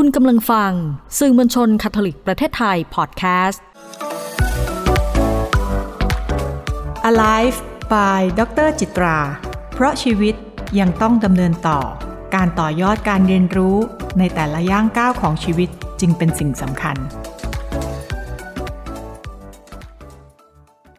[0.00, 0.72] คุณกำลังฟัง
[1.18, 3.62] สื่อมวลชนคาทอลิกประเทศไทยพอดแคสต์
[7.10, 7.58] Alive
[7.92, 9.18] by ดรจิตรา
[9.74, 10.34] เพราะชีวิต
[10.78, 11.80] ยังต้องดำเนินต่อ
[12.34, 13.76] การต่อยอดการเรียนรู้
[14.18, 15.68] ในแต่ละย่างก้าวของชีวิต
[16.00, 16.96] จึงเป็นสิ่งสำคัญ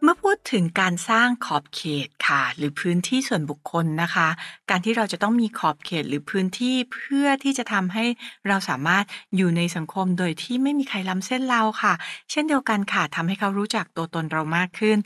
[0.01, 4.27] เมื่อพูดถึงการสร้างขอบเขต ค่ะ หรือพื้นที่ส่วนบุคคลนะคะ
[4.69, 8.05] การที่เราจะต้องมีขอบเขตหรือพื้นที่เพื่อที่จะทำให้
[8.47, 9.05] เราสามารถ
[9.35, 11.93] อยู่ในสังคมโดยที่ไม่มีใครล้ำเส้นเราค่ะ
[12.31, 14.97] เช่นเดียวกันค่ะทำให้เขารู้จักตัวตนเรามากขึ้น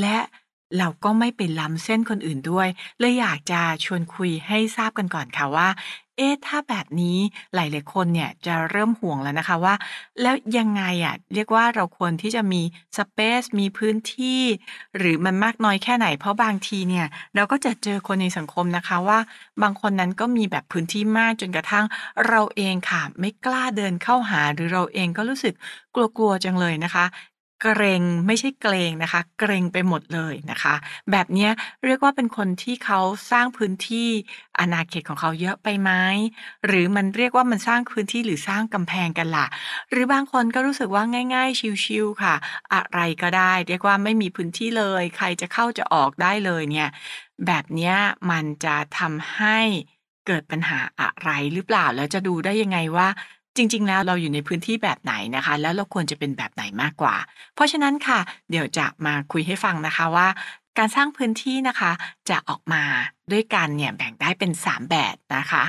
[0.00, 0.18] และ
[0.78, 2.68] เราก็ไม่ไปล้ำเส้นคนอื่นด้วย
[3.00, 5.68] เลยอยากจะชวนคุยให้ทราบกันก่อนค่ะว่า
[6.16, 7.18] เอ๊ะ ถ้าแบบนี้
[7.54, 9.74] หลาย ๆ คนเนี่ยจะเริ่มห่วงแล้วนะคะว่า
[10.22, 12.62] แล้วยังไงอะ เรียกว่าเราควรที่จะมี
[12.96, 14.42] สเปซ มีพื้นที่
[14.98, 19.18] หรือมันมากน้อยแค่ไหน เพราะบางทีเนี่ยเราก็จะเจอคนในสังคมนะคะว่า
[19.62, 21.84] บางคนนั้นก็มีแบบพื้นที่มากจนกระทั่ง
[22.28, 25.54] เราเองค่ะ ไม่กล้าเดินเข้าหา หรือเราเองก็รู้สึก
[25.94, 27.04] กลัว ๆ จังเลยนะคะ
[27.62, 30.74] เกรงไม่ใช่เกรงนะคะ เกรงไปหมดเลยนะคะ
[31.10, 31.48] แบบนี้
[31.84, 34.08] เรียกว่าเป็นคนที่เขาสร้างพื้นที่
[34.58, 35.90] อาณาเขตของเขาเยอะไปไหม
[36.66, 39.46] หรือมันเรียกว่ามันสร้างพื้นที่หรือสร้างกำแพงกันล่ะ
[39.90, 41.02] หรือบางคนก็รู้สึกว่า
[41.34, 42.34] ง่าย ๆ ชิลๆค่ะ
[42.74, 46.88] อะไรก็ได้ เรียกว่าไม่มีพื้นที่เลย ใครจะเข้าจะออกได้เลยเนี่ย
[47.46, 47.92] แบบนี้
[48.30, 49.58] มันจะทำให้
[50.26, 53.08] เกิดปัญหาอะไรหรือเปล่าแล้วจะดูได้ยังไงว่า
[53.56, 57.14] จริง ๆ แล้วเราอยู่ในพื้นที่แบบไหนนะคะ แล้วเราควรจะเป็นแบบไหนมากกว่า
[57.54, 58.18] เพราะฉะนั้นค่ะ
[58.50, 60.28] เดี๋ยวจะมาคุยให้ฟังนะคะว่า
[60.78, 61.92] การสร้างพื้นที่นะคะ
[62.30, 62.82] จะออกมา
[63.32, 65.64] ด้วยกันเนี่ยแบ่งได้เป็น 3 แบบนะคะ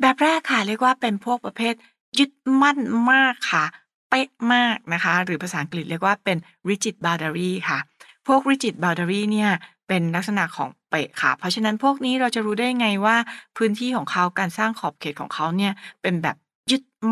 [0.00, 1.74] แบบแรกค่ะเรียกว่าเป็นพวกประเภท
[2.18, 2.30] ยึด
[2.62, 2.78] มั่น
[3.12, 3.64] มากค่ะ
[4.10, 6.36] เป๊ะมากนะคะ หรือภาษาอังกฤษเรียกว่าเป็น
[6.68, 7.78] rigid boundary ค่ะ
[8.26, 9.50] พวก rigid boundary เนี่ย
[9.88, 13.16] เป็นลักษณะของเป๊ะค่ะ เพราะฉะนั้นพวกนี้เราจะรู้ได้ไงว่า
[13.56, 16.36] พื้นที่ของเขาการสร้างขอบเขตของเขาเนี่ยเป็นแบบ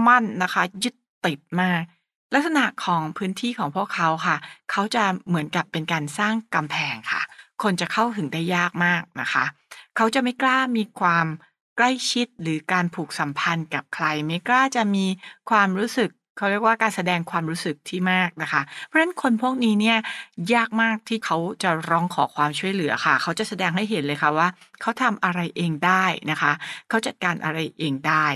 [0.06, 0.94] มั่นนะคะ ยึด
[1.24, 1.82] ติดมาก
[2.34, 4.36] ลักษณะของพื้นที่ของพวกเขาค่ะ
[4.70, 7.22] เขาจะเหมือนกับเป็นการสร้างกำแพงค่ะ
[7.62, 9.44] คนจะเข้าถึงได้ยากมากนะคะ
[9.96, 11.26] เขาจะไม่กล้ามีความ
[11.76, 15.06] ใกล้ชิดหรือการผูกสัมพันธ์กับใคร ไม่กล้าจะมี
[15.50, 19.98] ความรู้สึกเขาเรียกว่าการแสดงความรู้สึกที่มากนะคะ เพราะฉะนั้นคนพวกนี้เนี่ย
[20.54, 24.48] ยากมากที่เขาจะร้องขอความช่วยเหลือค่ะ เขาจะแสดงให้เห็นเลยค่ะว่า
[24.80, 26.52] เขาทำอะไรเองได้นะคะ
[26.88, 28.26] เขาจัดการอะไรเองได้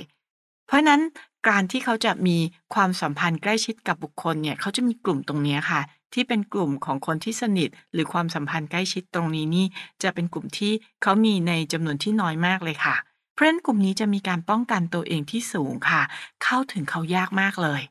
[0.66, 1.00] เพราะฉะนั้น
[1.48, 2.38] การที่เขาจะมี
[2.74, 5.80] ความสัมพันธ์ใกล้ชิดกับบุคคลเนี่ยเขาจะมีกลุ่มตรงนี้ค่ะ
[6.14, 9.66] ที่เป็นกลุ่มของคนที่สนิท หรือความสัมพันธ์ใกล้ชิดตรงนี้นี่
[10.02, 10.72] จะเป็นกลุ่มที่
[11.02, 12.96] เขามีในจำนวนที่น้อยมากเลยค่ะ
[13.34, 16.02] เพราะฉะนั้นกลุ่มนี้จะมีการป้องกันตัวเองที่สูงค่ะ
[16.44, 17.82] เข้าถึงเขายากมากเลย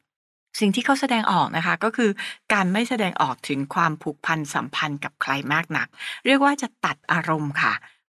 [0.59, 2.12] สิ่งที่เขาแสดงออกนะคะก็คือ
[2.53, 5.88] การไม่แสดงออกถึงความผูกพันสัมพันธ์กับใครมากนัก
[6.25, 7.73] เรียกว่าจะตัดอารมณ์ค่ะ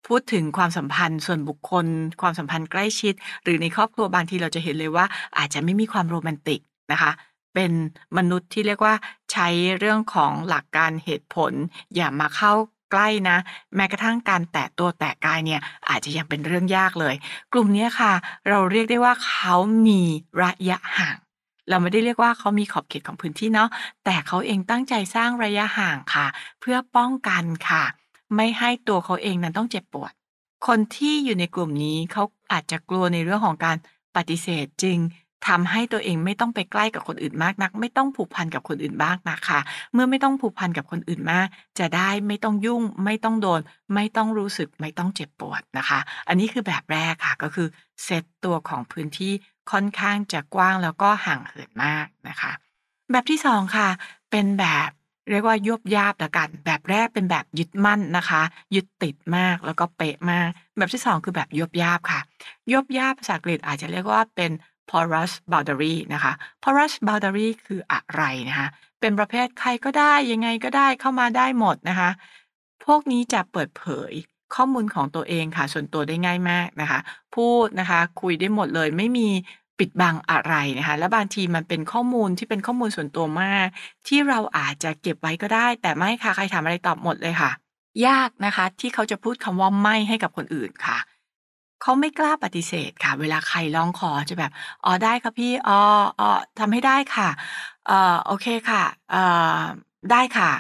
[0.08, 1.86] พูดถึงความสัมพันธ์ส่วนบุคคล
[2.22, 5.06] ความสัมพันธ์ใกล้ชิด หรือในครอบครัวบางทีเราจะเห็นเลยว่า
[5.38, 6.62] อาจจะไม่มีความโรแมนติก
[6.92, 7.12] นะคะ
[7.54, 7.72] เป็น
[8.18, 8.94] มนุษย์ที่เรียกว่า
[9.32, 9.48] ใช้
[9.80, 11.52] เรื่องของหลักการเหตุผล
[11.96, 12.54] อย่ามาเข้า
[12.92, 13.38] ใกล้นะ
[13.76, 17.16] แม้กระทั่งการแตะตัวแตะกายเนี่ยอาจจะยังเป็นเรื่องยากเลย
[17.54, 18.14] กลุ่มนี้ค่ะ
[18.50, 19.56] เราเรียกได้ว่าเขา
[19.88, 20.02] มี
[20.44, 21.18] ระยะห่าง
[21.70, 23.70] เราไม่ได้เรียกว่าเขามีขอบเขตของพื้นที่เนาะ
[24.06, 26.28] แต่เขาเองตั้งใจสร้างระยะห่างค่ะ
[26.60, 27.84] เพื่อป้องกันค่ะ
[28.36, 30.14] ไม่ให้ตัวเขาเองนั้นต้องเจ็บปวด
[30.68, 33.78] คนที่อยู่ในกลุ่มนี้เขาอาจจะกลัวในเรื่องของการ
[34.16, 34.98] ปฏิเสธจึง
[35.48, 39.62] ทำให้ตัวเองไม่ต้องไปใกล้กับคนอื่นมากนัก ไม่ต้องผูกพันกับคนอื่นมากนักค่ะ
[39.94, 41.48] เมื่อไม่ต้องผูกพันกับคนอื่นมาก
[41.80, 43.62] จะได้ไม่ต้องยุ่ง ไม่ต้องโดน
[43.94, 47.68] ไม่ต้องรู้สึกไม่ต้องเจ็บปวดนะคะ อันนี้คือแบบแรกค่ะก็คือ
[48.04, 49.34] เซตตัวของพื้นที่
[49.72, 52.52] ค่อนข้างจะกว้างแล้วก็ห่างเหินมากนะคะ
[53.12, 53.90] แบบที่สองค่ะ
[54.32, 54.90] เป็นแบบ
[55.30, 58.42] เรียกว่ายวบยาบละกัน แบบแรกเป็นแบบยึดมั่นนะคะ
[58.76, 62.20] ยึดติดมากแล้วก็เป๊ะมาก แบบที่สองคือแบบยวบยาบค่ะ
[62.72, 64.52] ยวบยาบภาษาอังกฤษอาจจะเรียกว่าเป็น
[64.90, 66.34] porous boundary นะคะ
[66.64, 68.68] porous boundary คืออะไรนะคะ
[69.00, 72.10] เป็นประเภทใครก็ได้ยังไงก็ได้เข้ามาได้หมดนะคะ
[72.86, 74.12] พวกนี้จะเปิดเผย
[74.56, 77.00] ข้อมูลของตัวเองค่ะ ส่วนตัวได้ง่ายมากนะคะ
[77.36, 79.30] พูดนะคะ คุยได้หมดเลยไม่มี
[79.80, 83.68] ปิดบังอะไรนะคะและบางทีมันเป็นข้อมูลที่เป็นข้อมูลส่วนตัวมาก
[84.08, 87.52] ที่เราอาจจะเก็บไว้ก็ได้ แต่ไม่ค่ะใครถามอะไรตอบหมดเลยค่ะ
[88.08, 90.98] ยากนะคะ ที่เขาจะพูดคำว่าไม่ให้กับคนอื่นค่ะ
[91.82, 94.52] เขาไม่กล้าปฏิเสธค่ะ เวลาใครร้องขอจะแบบ
[94.86, 95.80] อ๋อได้ค่ะพี่อ๋อ
[96.20, 96.30] อ๋อ
[96.60, 97.30] ทำให้ได้ค่ะ
[97.88, 99.24] เอ่อโอเคค่ะเอ่
[99.58, 99.62] อ
[100.12, 100.52] ได้ค่ะ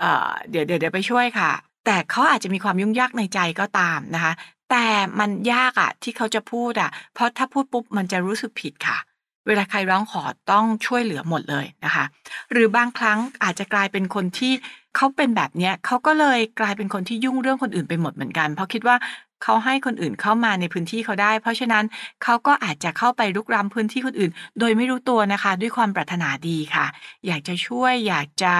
[0.00, 1.50] เอ่อเดี๋ยวเดี๋ยวเดี๋ยวไปช่วยค่ะ
[1.86, 4.32] แต่เขาอาจจะมีความยุ่งยากในใจก็ตามนะคะ
[4.70, 4.86] แต่
[5.20, 8.98] มันยากอะที่เขาจะพูดอะเพราะถ้าพูดปุ๊บมันจะรู้สึกผิดค่ะ
[9.46, 12.04] เวลาใครร้องขอต้องช่วยเหลือหมดเลยนะคะ
[12.52, 14.52] หรือบางครั้งอาจจะกลายเป็นคนที่
[14.96, 18.96] เขาเป็นแบบเนี้ยเขาก็เลยกลายเป็นคนที่ยุ่งเรื่องคนอื่นไปหมดเหมือนกัน เพราะคิดว่า
[19.42, 21.84] เขาให้คนอื่นเข้ามาในพื้นที่เขาได้ เพราะฉะนั้น
[22.22, 26.86] เขาก็อาจจะเข้าไปรุกล้ำพื้นที่คนอื่น โดยไม่รู้ตัวนะคะ ด้วยความปรารถนาดีค่ะ
[27.26, 28.54] อยากจะช่วยอยากจะ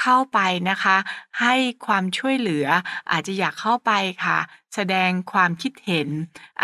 [0.00, 0.38] เข้าไป
[0.70, 0.96] นะคะ
[1.40, 1.54] ให้
[1.86, 2.66] ความช่วยเหลือ
[3.12, 3.92] อาจจะอยากเข้าไป
[4.24, 4.38] ค่ะ
[4.74, 6.08] แสดงความคิดเห็น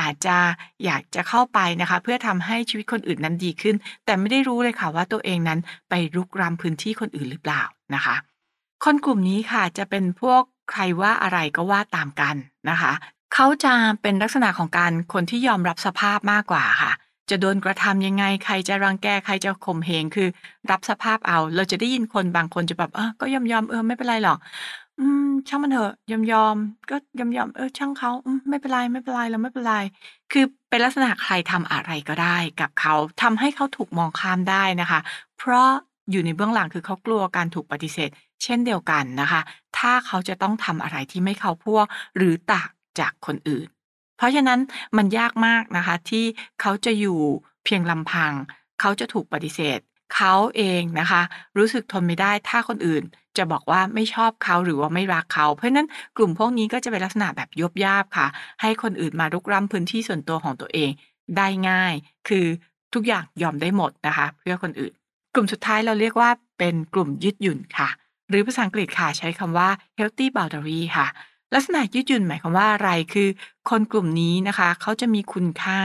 [0.00, 0.36] อาจจะ
[0.84, 5.60] อยากจะเข้าไปนะคะ เพื่อทำให้ชีวิตคนอื่นนั้นดีขึ้น แต่ไม่ได้รู้เลยค่ะว่าตัวเองนั้น
[5.90, 7.62] ไปรุกล้ำพื้นที่คนอื่นหรือเปล่า
[7.94, 8.16] นะคะ
[8.84, 12.36] คนกลุ่มนี้ค่ะจะเป็นพวกใครว่าอะไรก็ว่าตามกัน
[12.70, 12.92] นะคะ
[13.35, 16.93] เขาจะเป็นลักษณะของการคนที่ยอมรับสภาพมากกว่าค่ะ
[17.31, 20.29] จะโดนกระทำยังไง ใครจะรังแก ใครจะข่มเหง คือ
[20.71, 24.38] รับสภาพเอา เราจะได้ยินคนบางคนจะแบบเออก็ยอมๆเออไม่เป็นไรหรอก
[24.99, 25.93] อืม ช่างมันเถอะ
[26.32, 29.75] ยอมๆก็ยอมๆเออ ช่างเขาอืมไม่เป็นไรไม่เป็นไรเราไม่เป็นไร
[30.32, 35.00] คือเป็นลักษณะใครทำอะไรก็ได้ กับเขาทำให้เขาถูกมองข้ามได้นะคะ
[35.38, 35.69] เพราะ
[36.11, 38.11] อยู่ในเบื้องหลังคือเขากลัวการถูกปฏิเสธ
[38.43, 39.41] เช่นเดียวกันนะคะ
[39.79, 41.87] ถ้าเขาจะต้องทำอะไรที่ไม่เข้าพวก
[42.17, 43.67] หรือต่าง จากคนอื่น
[44.17, 44.61] เพราะฉะนั้น
[44.97, 46.25] มันยากมากนะคะที่
[46.61, 47.20] เขาจะอยู่
[47.64, 48.32] เพียงลำพัง
[48.81, 49.79] เขาจะถูกปฏิเสธ
[50.14, 51.23] เขาเองนะคะ
[51.56, 53.05] รู้สึกทนไม่ได้ถ้าคนอื่น
[53.37, 58.26] จะบอกว่าไม่ชอบเขาหรือว่าไม่รักเขา เพราะนั้นกลุ่มพวกนี้ก็จะเป็นลักษณะแบบยบยาบค่ะ
[58.61, 60.91] ให้คนอื่นมารุกล้ำพื้นที่ส่วนตัวของตัวเอง
[61.37, 61.94] ได้ง่าย
[62.29, 62.46] คือ
[62.94, 64.93] ทุกอย่างยอมได้หมดนะคะ เพื่อคนอื่น
[65.35, 67.88] กลุ่มสุดท้ายเราเรียกว่าเป็นกลุ่มยืดหยุ่นค่ะ
[68.29, 69.69] หรือภาษาอังกฤษค่ะใช้คำว่า
[69.99, 71.06] healthy boundary ค่ะ
[71.55, 73.29] ลักษณะยืดหยุ่นหมายความว่าอะไรคือ
[73.70, 75.81] คนกลุ่มนี้นะคะ เขาจะมีคุณค่า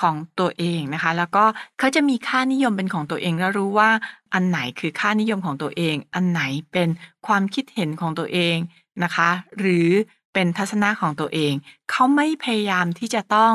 [0.00, 1.44] ของตัวเองนะคะ แล้วก็
[1.78, 3.90] เขาจะมีค่านิยมเป็นของตัวเองแล้วรู้ว่า
[4.34, 6.88] อันไหนคือค่านิยมของตัวเอง อันไหนเป็น
[7.26, 8.56] ความคิดเห็นของตัวเอง
[9.02, 9.88] นะคะ หรือ
[10.32, 11.52] เป็นทัศนะของตัวเอง
[11.90, 13.52] เขาไม่พยายามที่จะต้อง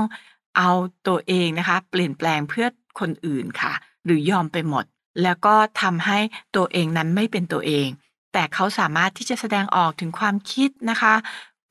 [0.57, 0.71] เอา
[1.07, 2.67] ตัวเองนะคะ เปลี่ยนแปลงเพื่อ
[2.99, 3.73] คนอื่นค่ะ
[4.05, 4.85] หรือยอมไปหมด
[5.23, 6.19] แล้วก็ทำให้
[6.55, 7.87] ตัวเองนั้นไม่เป็นตัวเอง
[8.33, 11.13] แต่เขาสามารถที่จะแสดงออกถึงความคิดนะคะ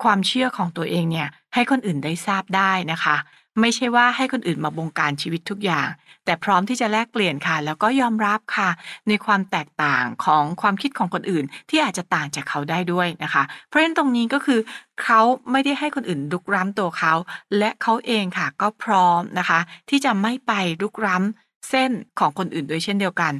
[0.02, 3.16] ความเชื่อของตัวเองเนี่ยให้คนอื่นได้ทราบได้นะคะ
[3.60, 5.88] ไม่ใช่ว่าให้คนอื่นมาบงการชีวิตทุกอย่าง
[6.24, 8.70] แต่พร้อมที่จะแลกเปลี่ยนค่ะ แล้วก็ยอมรับค่ะ
[9.08, 14.60] ในความแตกต่างของความคิดของคนอื่น ที่อาจจะต่างจากเขาได้ด้วยนะคะ เพราะฉะนั้นตรงนี้ก็คือ
[15.02, 15.20] เขา
[15.50, 17.14] ไม่ได้ให้คนอื่นลุกล้ำตัวเขา
[17.58, 23.32] และเขาเองค่ะก็พร้อมนะคะ ที่จะไม่ไปลุกล้ำเส้นของคนอื่นด้วยเช่นเดียวกัน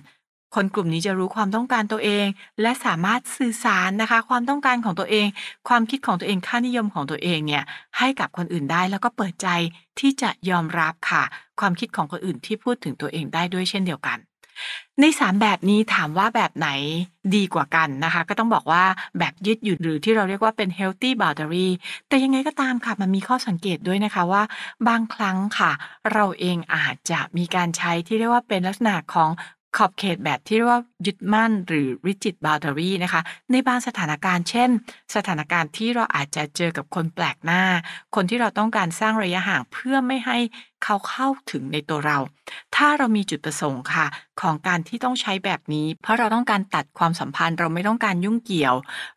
[0.54, 2.26] คนกลุ่มนี้จะรู้ความต้องการตัวเอง
[2.62, 5.26] และสามารถสื่อสารนะคะ ความต้องการของตัวเอง
[5.68, 7.64] ความคิดของตัวเองค่านิยมของตัวเองเนี่ย
[7.98, 9.48] ให้กับคนอื่นได้แล้วก็เปิดใจ
[9.98, 11.22] ที่จะยอมรับค่ะ
[11.60, 14.18] ความคิดของคนอื่นที่พูดถึงตัวเองได้ด้วยเช่นเดียวกัน
[15.00, 16.68] ใน 3 แบบนี้ถามว่าแบบไหน
[17.34, 18.84] ดีกว่ากันนะคะ ก็ต้องบอกว่า
[19.18, 21.68] แบบยืดหยุ่นหรือที่เราเรียกว่าเป็น healthy boundary
[22.08, 24.42] แต่ยังไงก็ตามค่ะ มันมีข้อสังเกตด้วยนะคะว่า
[24.88, 25.72] บางครั้งค่ะ
[26.12, 29.30] เราเองอาจจะมีการใช้ที่เรียกว่าเป็นลักษณะของ
[29.76, 34.70] ขอบเขตแบบที่เรียกว่ายึดมั่นหรือ rigid boundary นะคะ ในบางสถานการณ์เช่น
[35.14, 37.62] สถานการณ์ที่เราอาจจะเจอกับคนแปลกหน้า
[38.14, 40.38] คนที่เราต้องการสร้างระยะห่างเพื่อไม่ให้
[40.84, 42.18] เขาเข้าถึงในตัวเรา
[42.76, 44.06] ถ้าเรามีจุดประสงค์ค่ะ
[44.40, 48.74] ของการที่ต้องใช้แบบนี้ เพราะเราต้องการตัดความสัมพันธ์ เราไม่ต้องการยุ่งเกี่ยว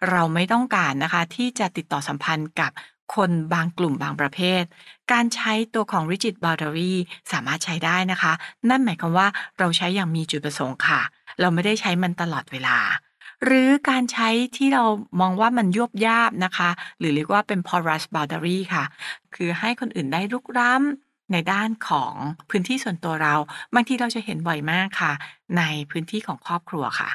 [0.10, 2.72] เราไม่ต้องการนะคะ ที่จะติดต่อสัมพันธ์กับ
[3.16, 4.64] คนบางกลุ่มบางประเภท
[5.12, 6.94] การใช้ตัวของ rigid boundary
[7.32, 8.34] สามารถใช้ได้นะคะ
[8.70, 9.28] นั่นหมายความว่า
[9.60, 11.02] เราใช้อย่างมีจุดประสงค์ค่ะ
[11.40, 12.78] เราไม่ได้ใช้มันตลอดเวลา
[13.46, 14.84] หรือการใช้ที่เรา
[15.20, 16.70] มองว่ามันยวบยาบนะคะ
[17.00, 18.84] หรือเรียกว่าเป็น porous boundary ค่ะ
[19.36, 22.14] คือให้คนอื่นได้ลุกล้ำในด้านของ
[22.50, 23.36] พื้นที่ส่วนตัวเรา
[23.76, 25.12] บางทีเราจะเห็นบ่อยมากค่ะ
[25.58, 27.10] ในพื้นที่ของครอบครัวค่ะ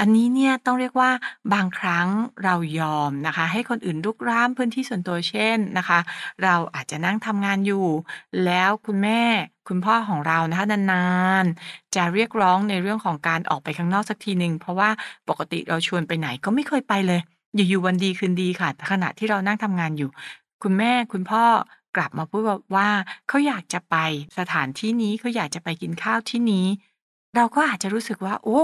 [0.00, 1.10] อันนี้เนี่ยต้องเรียกว่า
[1.52, 2.06] บางครั้ง
[2.44, 5.98] เรายอมนะคะ ให้คนอื่นลุกล้ำพื้นที่ส่วนตัวเช่นนะคะ
[6.42, 7.86] เราอาจจะนั่งทำงานอยู่
[8.44, 9.22] แล้วคุณแม่
[9.68, 11.06] คุณพ่อของเรานะคะนา
[11.42, 14.90] นๆจะเรียกร้องในเรื่องของการออกไปข้างนอกสักทีหนึ่งเพราะว่า
[15.28, 17.20] ปกติเราชวนไปไหนก็ไม่เคยไปเลย
[17.54, 20.10] อยู่ๆวันดีคืนดีค่ะขณะที่เรานั่งทำงานอยู่
[20.62, 21.44] คุณแม่คุณพ่อ
[21.96, 22.42] กลับมาพูด
[22.76, 22.88] ว่า
[23.28, 23.96] เขาอยากจะไป
[24.38, 26.66] สถานที่นี้เขาอยากจะไปกินข้าวที่นี้
[27.36, 28.62] เราก็อาจจะรู้สึกว่า โอ้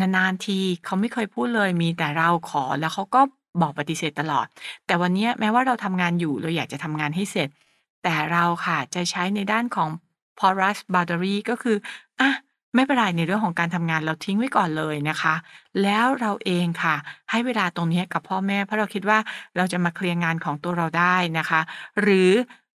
[0.00, 3.20] นานๆทีเขาไม่เคยพูดเลย มีแต่เราขอแล้วเขาก็
[3.60, 4.46] บอกปฏิเสธตลอด
[4.86, 7.48] แต่วันนี้แม้ว่าเราทำงานอยู่เราอยากจะทำงานให้เสร็จ
[8.02, 9.88] แต่เราค่ะจะใช้ในด้านของ
[10.38, 11.76] porous boundary ก็คือ
[12.20, 12.30] อะ
[12.74, 15.34] ไม่เป็นไรในเรื่องของการทำงานเราทิ้งไว้ก่อนเลยนะคะ
[15.82, 16.94] แล้วเราเองค่ะ
[17.30, 19.18] ให้เวลาตรงนี้กับพ่อแม่ เพราะเราคิดว่า
[19.56, 21.60] เราจะมาเคลียร์งานของตัวเราได้นะคะ
[22.02, 22.30] หรือ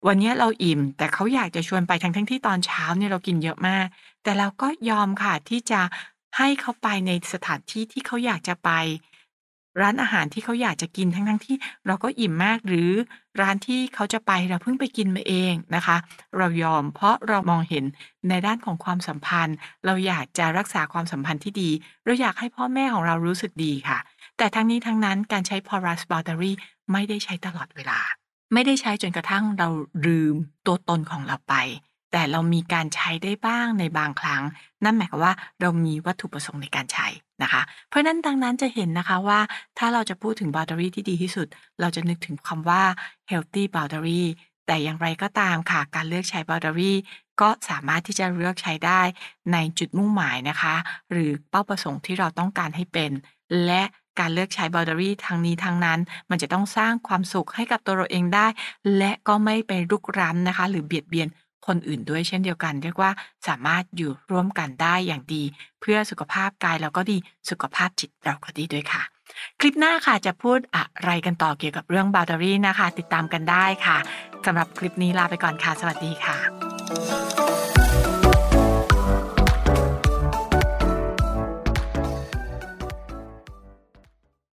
[0.07, 3.87] วันนี้เราอิ่ม แต่เขาอยากจะชวนไปทั้งๆที่ตอนเช้าเนี่ยเรากินเยอะมาก
[4.23, 5.81] แต่เราก็ยอมค่ะที่จะ
[6.37, 8.71] ให้เขาไปในสถานที่ที่เขาอยากจะไป
[9.81, 11.57] ร้านอาหารที่เขาอยากจะกินทั้งๆที่
[11.87, 12.91] เราก็อิ่มมากหรือ
[13.41, 15.97] ร้านที่เขาจะไปเราเพิ่งไปกินมาเองนะคะ
[16.37, 17.85] เรายอมเพราะเรามองเห็น
[18.29, 21.71] ในด้านของความสัมพันธ์ เราอยากจะรักษาความสัมพันธ์ที่ดี
[22.05, 23.99] เราอยากให้พ่อแม่ของเรารู้สึกดีค่ะ
[24.39, 26.53] แต่ทั้งนี้ทั้งนั้นการใช้ porous boundary
[26.93, 28.01] ไม่ได้ใช้ตลอดเวลา
[28.53, 29.69] ไม่ได้ใช้จนกระทั่งเรา
[30.07, 30.35] ลืม
[30.67, 31.55] ตัวตนของเราไป
[32.13, 34.43] แต่เรามีการใช้ได้บ้างในบางครั้ง
[34.85, 37.07] นั่นหมายความว่าเรามีวัตถุประสงค์ในการใช้
[37.43, 39.41] นะคะ เพราะนั้นดังนั้นจะเห็นนะคะว่า
[39.79, 41.47] ถ้าเราจะพูดถึง boundary ที่ดีที่สุด
[41.81, 42.83] เราจะนึกถึงคำว่า
[43.31, 44.23] healthy boundary
[44.67, 46.93] แต่อย่างไรก็ตามค่ะ การเลือกใช้ boundary
[47.41, 49.01] ก็สามารถที่จะเลือกใช้ได้
[49.53, 50.75] ในจุดมุ่งหมายนะคะ
[51.11, 53.11] หรือเป้าประสงค์ที่เราต้องการให้เป็น
[53.67, 53.83] และ
[54.19, 56.01] การเลือกใช้ boundary ทั้งนี้ทั้งนั้น
[56.31, 58.47] มันจะต้องสร้างความสุขให้กับตัวเราเองได้
[58.97, 61.29] และก็ไม่ไปรุกร้ำนะคะ หรือเบียดเบียน
[61.69, 63.11] คนอื่นด้วยเช่นเดียวกัน เรียกว่า
[63.49, 65.43] สามารถอยู่ร่วมกันได้อย่างดี
[65.81, 67.17] เพื่อสุขภาพกายเราก็ดี
[67.51, 69.03] สุขภาพจิตเราก็ดีด้วยค่ะ
[69.61, 73.99] คลิปหน้าค่ะจะพูดอะไรกันต่อเกี่ยวกับเรื่อง boundary นะคะ ติดตามกันได้ค่ะ
[74.47, 77.68] สำหรับคลิปนี้ลาไปก่อนค่ะ สวัสดีค่ะ